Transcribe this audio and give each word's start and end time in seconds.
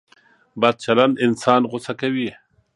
بد 0.61 0.75
چلند 0.83 1.13
انسان 1.25 1.61
غوسه 1.71 1.93
کوي. 2.01 2.29